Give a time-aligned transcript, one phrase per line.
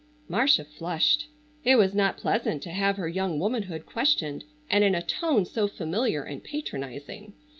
[0.27, 1.27] Marcia flushed.
[1.63, 5.67] It was not pleasant to have her young womanhood questioned, and in a tone so
[5.67, 7.33] familiar and patronizing.